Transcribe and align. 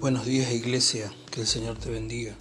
Buenos 0.00 0.24
días 0.24 0.50
Iglesia, 0.50 1.12
que 1.30 1.42
el 1.42 1.46
Señor 1.46 1.76
te 1.76 1.90
bendiga. 1.90 2.34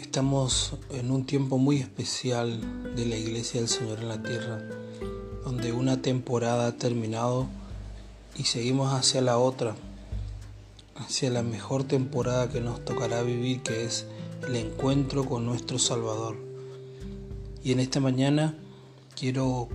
Estamos 0.00 0.78
en 0.88 1.10
un 1.10 1.26
tiempo 1.26 1.58
muy 1.58 1.76
especial 1.76 2.94
de 2.96 3.04
la 3.04 3.18
Iglesia 3.18 3.60
del 3.60 3.68
Señor 3.68 3.98
en 3.98 4.08
la 4.08 4.22
tierra, 4.22 4.62
donde 5.44 5.74
una 5.74 6.00
temporada 6.00 6.68
ha 6.68 6.72
terminado 6.78 7.48
y 8.34 8.44
seguimos 8.44 8.94
hacia 8.94 9.20
la 9.20 9.36
otra, 9.36 9.76
hacia 10.96 11.28
la 11.28 11.42
mejor 11.42 11.84
temporada 11.84 12.48
que 12.48 12.62
nos 12.62 12.82
tocará 12.82 13.22
vivir, 13.22 13.60
que 13.60 13.84
es 13.84 14.06
el 14.48 14.56
encuentro 14.56 15.26
con 15.26 15.44
nuestro 15.44 15.78
Salvador. 15.78 16.38
Y 17.62 17.72
en 17.72 17.80
esta 17.80 18.00
mañana 18.00 18.56
quiero 19.20 19.68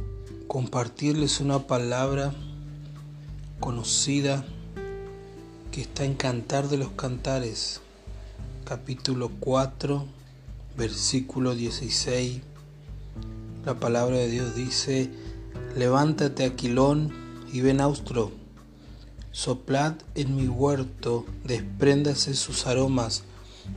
compartirles 0.47 1.39
una 1.39 1.67
palabra 1.67 2.33
conocida 3.59 4.43
está 5.81 6.05
en 6.05 6.15
Cantar 6.15 6.69
de 6.69 6.77
los 6.77 6.89
Cantares, 6.93 7.81
capítulo 8.65 9.29
4, 9.39 10.05
versículo 10.75 11.53
16. 11.53 12.41
La 13.63 13.79
palabra 13.79 14.17
de 14.17 14.27
Dios 14.27 14.55
dice, 14.55 15.11
levántate 15.75 16.45
Aquilón 16.45 17.13
y 17.53 17.61
ven 17.61 17.79
austro, 17.79 18.31
soplad 19.31 19.93
en 20.15 20.35
mi 20.35 20.47
huerto, 20.47 21.25
despréndase 21.43 22.33
sus 22.33 22.65
aromas, 22.65 23.21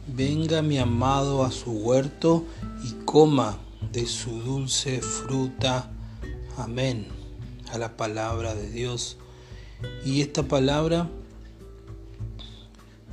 venga 0.07 0.63
mi 0.63 0.79
amado 0.79 1.45
a 1.45 1.51
su 1.51 1.73
huerto 1.73 2.47
y 2.83 2.93
coma 3.05 3.59
de 3.93 4.07
su 4.07 4.41
dulce 4.41 5.03
fruta. 5.03 5.91
Amén. 6.57 7.09
A 7.73 7.79
la 7.79 7.97
palabra 7.99 8.55
de 8.55 8.71
Dios. 8.71 9.19
Y 10.05 10.23
esta 10.23 10.43
palabra 10.43 11.09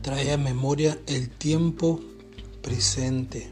trae 0.08 0.32
a 0.32 0.38
memoria 0.38 0.98
el 1.06 1.28
tiempo 1.28 2.00
presente. 2.62 3.52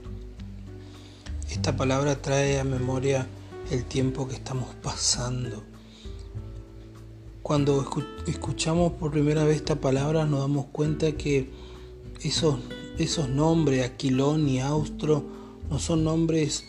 Esta 1.52 1.76
palabra 1.76 2.22
trae 2.22 2.62
a 2.62 2.64
memoria 2.64 3.28
el 3.72 3.84
tiempo 3.84 4.26
que 4.26 4.36
estamos 4.36 4.74
pasando. 4.82 5.66
Cuando 7.44 7.86
escuchamos 8.26 8.94
por 8.94 9.12
primera 9.12 9.44
vez 9.44 9.58
esta 9.58 9.82
palabra 9.82 10.26
nos 10.26 10.40
damos 10.40 10.68
cuenta 10.68 11.12
que 11.12 11.50
esos, 12.24 12.56
esos 12.98 13.28
nombres, 13.28 13.84
Aquilón 13.84 14.48
y 14.48 14.62
Austro, 14.62 15.26
no 15.70 15.78
son 15.78 16.06
nombres 16.06 16.64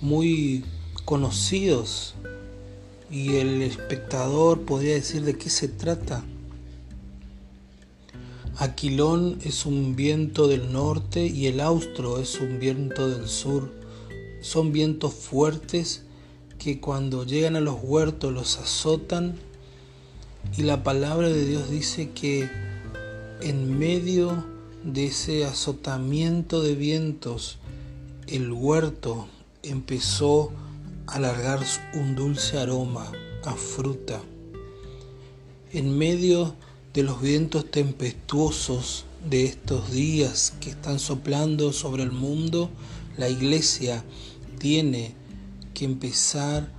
muy 0.00 0.64
conocidos 1.04 2.14
y 3.10 3.38
el 3.38 3.60
espectador 3.62 4.60
podría 4.60 4.94
decir 4.94 5.24
de 5.24 5.36
qué 5.36 5.50
se 5.50 5.66
trata. 5.66 6.22
Aquilón 8.58 9.38
es 9.44 9.64
un 9.64 9.96
viento 9.96 10.46
del 10.46 10.72
norte 10.72 11.26
y 11.26 11.46
el 11.46 11.60
austro 11.60 12.18
es 12.18 12.38
un 12.38 12.58
viento 12.58 13.08
del 13.08 13.26
sur. 13.26 13.72
Son 14.42 14.72
vientos 14.72 15.14
fuertes 15.14 16.02
que 16.58 16.78
cuando 16.78 17.24
llegan 17.24 17.56
a 17.56 17.60
los 17.60 17.78
huertos 17.82 18.32
los 18.32 18.58
azotan 18.58 19.36
y 20.56 20.62
la 20.62 20.82
palabra 20.82 21.28
de 21.28 21.46
Dios 21.46 21.70
dice 21.70 22.10
que 22.10 22.48
en 23.40 23.78
medio 23.78 24.44
de 24.84 25.06
ese 25.06 25.46
azotamiento 25.46 26.62
de 26.62 26.74
vientos 26.74 27.58
el 28.26 28.52
huerto 28.52 29.28
empezó 29.62 30.52
a 31.06 31.18
largar 31.18 31.60
un 31.94 32.14
dulce 32.14 32.58
aroma 32.58 33.10
a 33.44 33.54
fruta. 33.54 34.20
En 35.72 35.96
medio 35.96 36.44
de 36.44 36.71
los 37.00 37.22
vientos 37.22 37.70
tempestuosos 37.70 39.06
de 39.28 39.44
estos 39.44 39.90
días 39.90 40.52
que 40.60 40.68
están 40.68 40.98
soplando 40.98 41.72
sobre 41.72 42.02
el 42.02 42.12
mundo, 42.12 42.68
la 43.16 43.30
iglesia 43.30 44.04
tiene 44.58 45.14
que 45.72 45.86
empezar 45.86 46.70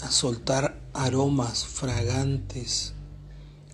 a 0.00 0.10
soltar 0.10 0.80
aromas 0.94 1.66
fragantes, 1.66 2.94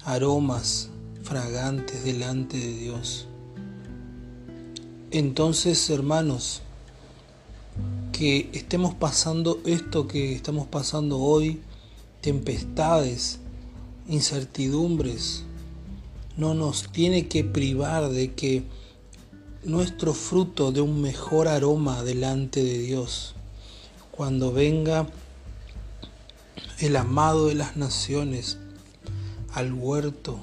aromas 0.05 0.89
fragantes 1.23 2.03
delante 2.03 2.59
de 2.59 2.77
Dios. 2.77 3.29
Entonces, 5.13 5.89
hermanos, 5.89 6.63
que 8.13 8.51
estemos 8.55 8.95
pasando 8.95 9.61
esto 9.65 10.09
que 10.09 10.35
estamos 10.35 10.67
pasando 10.67 11.21
hoy, 11.21 11.61
tempestades, 12.23 13.39
incertidumbres, 14.09 15.45
no 16.37 16.55
nos 16.55 16.91
tiene 16.93 17.29
que 17.29 17.45
privar 17.45 18.11
de 18.11 18.35
que 18.35 18.65
nuestro 19.65 20.15
fruto 20.15 20.71
de 20.71 20.81
un 20.81 21.01
mejor 21.01 21.49
aroma 21.49 22.05
delante 22.05 22.63
de 22.63 22.79
Dios. 22.79 23.35
Cuando 24.11 24.53
venga 24.53 25.07
el 26.79 26.97
amado 26.97 27.49
de 27.49 27.55
las 27.55 27.77
naciones 27.77 28.59
al 29.53 29.73
huerto, 29.73 30.39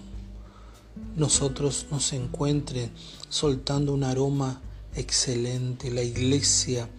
nosotros 1.15 1.87
nos 1.91 2.11
encuentren 2.13 2.91
soltando 3.29 3.93
un 3.93 4.03
aroma 4.03 4.61
excelente. 4.95 5.91
La 5.91 6.01
iglesia 6.01 6.89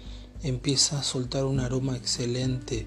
empieza 0.43 1.01
a 1.01 1.03
soltar 1.03 1.45
un 1.45 1.61
aroma 1.61 1.97
excelente 1.97 2.87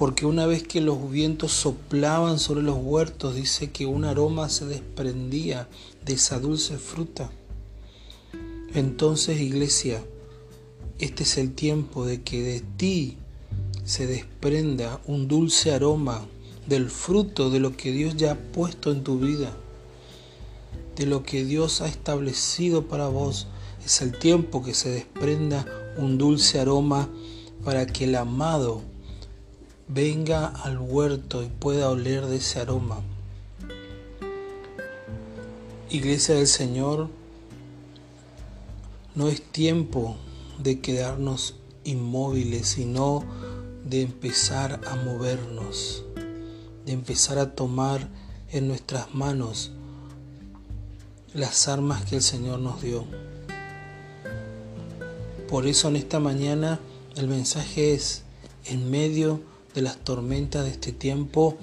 porque 0.00 0.24
una 0.24 0.46
vez 0.46 0.62
que 0.62 0.80
los 0.80 1.10
vientos 1.10 1.52
soplaban 1.52 2.38
sobre 2.38 2.62
los 2.62 2.78
huertos, 2.80 3.34
dice 3.34 3.70
que 3.70 3.84
un 3.84 4.06
aroma 4.06 4.48
se 4.48 4.64
desprendía 4.64 5.68
de 6.06 6.14
esa 6.14 6.38
dulce 6.40 6.78
fruta. 6.78 7.30
Entonces, 8.72 9.42
iglesia, 9.42 10.02
este 10.98 11.24
es 11.24 11.36
el 11.36 11.52
tiempo 11.52 12.06
de 12.06 12.22
que 12.22 12.40
de 12.40 12.62
ti 12.78 13.18
se 13.84 14.06
desprenda 14.06 15.02
un 15.06 15.28
dulce 15.28 15.70
aroma 15.70 16.24
del 16.66 16.88
fruto 16.88 17.50
de 17.50 17.60
lo 17.60 17.76
que 17.76 17.92
Dios 17.92 18.16
ya 18.16 18.32
ha 18.32 18.38
puesto 18.52 18.92
en 18.92 19.04
tu 19.04 19.18
vida, 19.18 19.54
de 20.96 21.04
lo 21.04 21.24
que 21.24 21.44
Dios 21.44 21.82
ha 21.82 21.88
establecido 21.88 22.88
para 22.88 23.08
vos. 23.08 23.48
Es 23.84 24.00
el 24.00 24.18
tiempo 24.18 24.62
que 24.62 24.72
se 24.72 24.88
desprenda 24.88 25.66
un 25.98 26.16
dulce 26.16 26.58
aroma 26.58 27.10
para 27.62 27.84
que 27.84 28.04
el 28.04 28.14
amado 28.14 28.80
venga 29.92 30.46
al 30.46 30.78
huerto 30.78 31.42
y 31.42 31.48
pueda 31.48 31.90
oler 31.90 32.26
de 32.26 32.36
ese 32.36 32.60
aroma. 32.60 33.00
Iglesia 35.90 36.36
del 36.36 36.46
Señor, 36.46 37.08
no 39.16 39.26
es 39.26 39.42
tiempo 39.42 40.16
de 40.62 40.80
quedarnos 40.80 41.56
inmóviles, 41.82 42.68
sino 42.68 43.24
de 43.84 44.02
empezar 44.02 44.80
a 44.86 44.94
movernos, 44.94 46.04
de 46.86 46.92
empezar 46.92 47.38
a 47.38 47.56
tomar 47.56 48.08
en 48.52 48.68
nuestras 48.68 49.12
manos 49.12 49.72
las 51.34 51.66
armas 51.66 52.04
que 52.04 52.16
el 52.16 52.22
Señor 52.22 52.60
nos 52.60 52.80
dio. 52.80 53.04
Por 55.48 55.66
eso 55.66 55.88
en 55.88 55.96
esta 55.96 56.20
mañana 56.20 56.78
el 57.16 57.26
mensaje 57.26 57.92
es, 57.94 58.22
en 58.66 58.88
medio 58.88 59.49
de 59.74 59.82
las 59.82 59.98
tormentas 59.98 60.64
de 60.64 60.70
este 60.70 60.92
tiempo, 60.92 61.56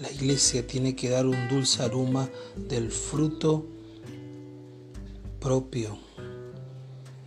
la 0.00 0.10
iglesia 0.10 0.66
tiene 0.66 0.94
que 0.96 1.10
dar 1.10 1.26
un 1.26 1.48
dulce 1.48 1.82
aroma 1.82 2.28
del 2.68 2.90
fruto 2.90 3.66
propio 5.40 5.98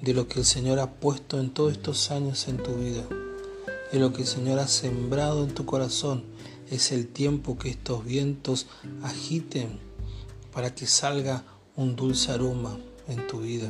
de 0.01 0.13
lo 0.13 0.27
que 0.27 0.39
el 0.39 0.45
Señor 0.45 0.79
ha 0.79 0.93
puesto 0.93 1.39
en 1.39 1.49
todos 1.51 1.73
estos 1.73 2.11
años 2.11 2.47
en 2.47 2.57
tu 2.57 2.73
vida, 2.75 3.03
de 3.91 3.99
lo 3.99 4.13
que 4.13 4.21
el 4.21 4.27
Señor 4.27 4.59
ha 4.59 4.67
sembrado 4.67 5.43
en 5.43 5.53
tu 5.53 5.65
corazón. 5.65 6.23
Es 6.69 6.91
el 6.91 7.07
tiempo 7.07 7.57
que 7.57 7.69
estos 7.69 8.05
vientos 8.05 8.67
agiten 9.01 9.79
para 10.53 10.73
que 10.75 10.85
salga 10.85 11.43
un 11.75 11.95
dulce 11.95 12.31
aroma 12.31 12.77
en 13.07 13.27
tu 13.27 13.39
vida. 13.41 13.69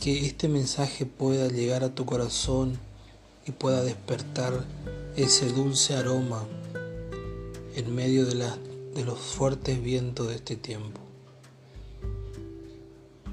Que 0.00 0.26
este 0.26 0.48
mensaje 0.48 1.06
pueda 1.06 1.48
llegar 1.48 1.84
a 1.84 1.94
tu 1.94 2.04
corazón 2.04 2.78
y 3.46 3.52
pueda 3.52 3.82
despertar 3.82 4.64
ese 5.16 5.52
dulce 5.52 5.94
aroma 5.94 6.44
en 7.76 7.94
medio 7.94 8.24
de, 8.26 8.34
los 9.04 9.18
fuertes 9.18 9.82
vientos 9.82 10.28
de 10.28 10.36
este 10.36 10.56
tiempo. 10.56 11.00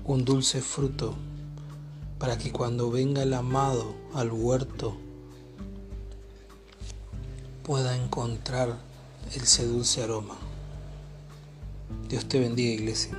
Un 0.04 0.26
dulce 0.26 0.62
fruto 0.62 1.16
para 2.20 2.38
que 2.38 2.52
cuando 2.52 2.92
venga 2.92 3.24
el 3.24 3.34
amado 3.34 3.94
al 4.14 4.32
huerto 4.32 4.98
pueda 7.64 7.96
encontrar 7.96 8.78
ese 9.34 9.66
dulce 9.66 10.04
aroma. 10.04 10.36
Dios 12.10 12.26
te 12.26 12.40
bendiga 12.40 12.74
iglesia. 12.74 13.18